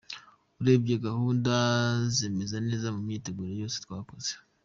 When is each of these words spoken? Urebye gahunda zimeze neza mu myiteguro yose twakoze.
Urebye 0.59 0.95
gahunda 1.07 1.53
zimeze 2.15 2.55
neza 2.67 2.87
mu 2.95 2.99
myiteguro 3.07 3.51
yose 3.61 3.77
twakoze. 3.85 4.31